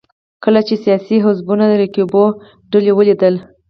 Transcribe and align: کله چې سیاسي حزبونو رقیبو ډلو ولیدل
کله 0.43 0.61
چې 0.67 0.75
سیاسي 0.83 1.17
حزبونو 1.25 1.65
رقیبو 1.81 2.23
ډلو 2.71 2.91
ولیدل 2.95 3.35